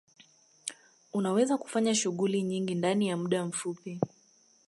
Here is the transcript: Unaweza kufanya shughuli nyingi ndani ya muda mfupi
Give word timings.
Unaweza 1.13 1.57
kufanya 1.57 1.95
shughuli 1.95 2.43
nyingi 2.43 2.75
ndani 2.75 3.07
ya 3.07 3.17
muda 3.17 3.45
mfupi 3.45 3.99